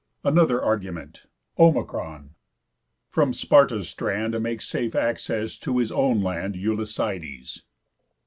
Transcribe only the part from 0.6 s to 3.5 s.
ARGUMENT O. From